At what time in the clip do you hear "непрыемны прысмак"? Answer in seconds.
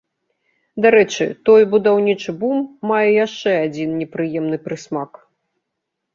4.01-5.23